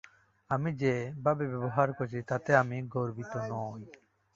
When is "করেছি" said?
1.97-2.19